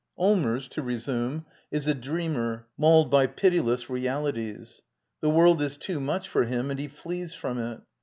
Allmers, 0.17 0.67
to 0.69 0.81
resume, 0.81 1.45
i^ 1.71 1.87
a 1.87 1.93
dreamer 1.93 2.65
nwiuled^bypiti 2.79 3.61
less^reffijies. 3.61 4.81
The 5.21 5.29
world 5.29 5.61
is 5.61 5.77
too 5.77 5.99
much 5.99 6.27
foFHim 6.27 6.65
sm^ 6.73 6.79
he 6.79 6.87
flees 6.87 7.35
from 7.35 7.59
it 7.59 7.81